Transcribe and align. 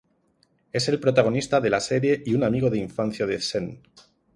Es 0.73 0.89
el 0.89 0.99
protagonista 0.99 1.61
de 1.61 1.69
la 1.69 1.79
serie 1.79 2.23
y 2.25 2.33
un 2.33 2.43
amigo 2.43 2.71
de 2.71 2.79
infancia 2.79 3.27
de 3.27 3.39
Sen. 3.39 3.83